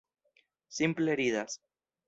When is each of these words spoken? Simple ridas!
Simple 0.77 1.19
ridas! 1.21 1.61